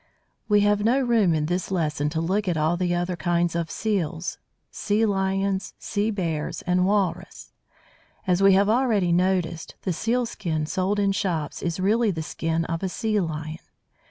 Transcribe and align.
We 0.49 0.61
have 0.61 0.83
no 0.83 0.99
room 0.99 1.35
in 1.35 1.45
this 1.45 1.69
lesson 1.69 2.09
to 2.09 2.21
look 2.21 2.47
at 2.47 2.57
all 2.57 2.75
the 2.75 2.95
other 2.95 3.15
kinds 3.15 3.55
of 3.55 3.69
Seals, 3.69 4.39
Sea 4.71 5.05
lions, 5.05 5.75
Sea 5.77 6.09
bears 6.09 6.63
and 6.63 6.87
Walrus. 6.87 7.51
As 8.25 8.41
we 8.41 8.53
have 8.53 8.67
already 8.67 9.11
noticed, 9.11 9.75
the 9.83 9.93
sealskin 9.93 10.65
sold 10.65 10.97
in 10.97 11.11
shops 11.11 11.61
is 11.61 11.79
really 11.79 12.09
the 12.09 12.23
skin 12.23 12.65
of 12.65 12.81
a 12.81 12.89
Sea 12.89 13.19
lion. 13.19 13.59